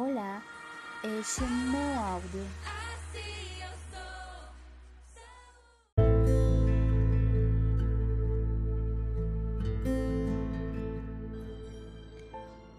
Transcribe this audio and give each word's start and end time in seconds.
Olá, 0.00 0.40
esse 1.02 1.42
é 1.42 1.46
meu 1.48 2.00
áudio. 2.00 2.46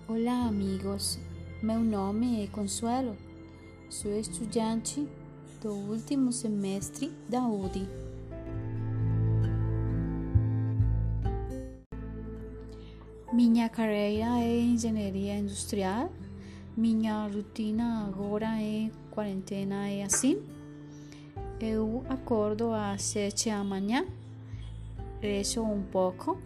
Olá, 0.08 0.48
amigos. 0.48 1.20
Meu 1.62 1.82
nome 1.82 2.46
é 2.46 2.48
Consuelo. 2.48 3.18
Sou 3.90 4.18
estudante 4.18 5.06
do 5.62 5.74
último 5.74 6.32
semestre 6.32 7.12
da 7.28 7.46
UDI. 7.46 7.86
Minha 13.34 13.68
carreira 13.68 14.40
é 14.40 14.62
engenharia 14.62 15.38
industrial. 15.38 16.10
Minha 16.78 17.28
rotina 17.28 18.06
agora 18.08 18.62
é 18.62 18.90
quarentena 19.12 19.90
é 19.90 20.04
assim. 20.04 20.42
Eu 21.60 22.06
acordo 22.08 22.72
às 22.72 23.02
sete 23.02 23.50
da 23.50 23.64
manhã, 23.64 24.06
rezo 25.22 25.62
um 25.62 25.84
pouco, 25.84 26.40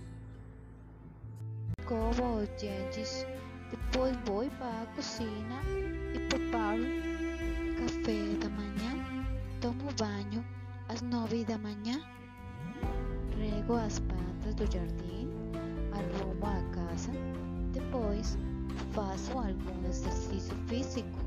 escovo 1.79 2.41
os 2.41 2.49
dentes, 2.59 3.27
depois 3.69 4.17
vou 4.25 4.49
para 4.57 4.81
a 4.81 4.85
cozinha 4.95 5.61
e 6.15 6.19
preparo 6.29 6.81
café 7.77 8.37
da 8.41 8.49
manhã, 8.49 9.05
tomo 9.61 9.93
banho 9.99 10.43
às 10.89 11.01
nove 11.01 11.45
da 11.45 11.59
manhã, 11.59 12.01
rego 13.37 13.75
as 13.75 13.99
plantas 13.99 14.55
do 14.55 14.65
jardim, 14.71 15.29
arrumo 15.91 16.45
a 16.45 16.73
casa, 16.73 17.11
depois 17.71 18.35
faço 18.93 19.31
algum 19.31 19.87
exercício 19.87 20.55
físico, 20.67 21.19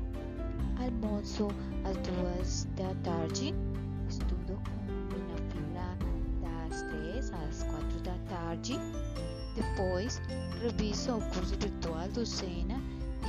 almoço 0.79 1.47
às 1.83 1.97
duas 1.97 2.67
da 2.75 2.93
tarde, 3.03 3.53
estudo 4.09 4.59
com 4.63 4.87
na 5.27 5.37
fila 5.51 6.69
das 6.69 6.81
três 6.83 7.31
às 7.31 7.63
quatro 7.63 7.99
da 8.01 8.17
tarde, 8.29 8.79
depois 9.55 10.21
reviso 10.61 11.17
o 11.17 11.21
curso 11.31 11.55
virtual 11.57 12.07
do 12.09 12.25
Sena 12.25 12.79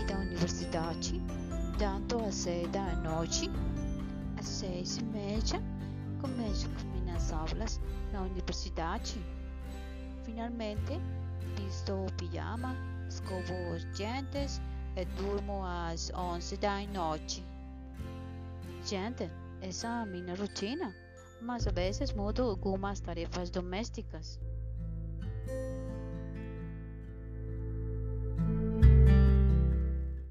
e 0.01 0.05
da 0.05 0.19
universidade, 0.19 1.21
tanto 1.79 2.19
às 2.25 2.35
seis 2.35 2.69
da 2.71 2.95
noite, 2.97 3.51
às 4.39 4.47
seis 4.47 4.99
e 4.99 5.05
meia, 5.05 5.63
começo 6.21 6.69
com 6.69 7.01
minhas 7.01 7.33
aulas 7.33 7.81
na 8.13 8.23
universidade. 8.23 9.21
Finalmente, 10.25 11.01
visto 11.57 11.93
o 11.93 12.13
pijama, 12.13 12.77
Escovo 13.09 13.55
os 13.75 13.85
dentes 13.97 14.61
e 14.97 15.05
durmo 15.17 15.65
às 15.65 16.11
onze 16.15 16.57
da 16.57 16.81
noite. 16.87 17.45
Gente, 18.85 19.31
essa 19.61 19.87
é 19.87 19.91
a 19.91 20.07
minha 20.07 20.35
rotina, 20.35 20.95
mas 21.41 21.67
às 21.67 21.73
vezes 21.73 22.13
mudo 22.13 22.43
algumas 22.43 23.01
tarefas 23.01 23.51
domésticas. 23.51 24.39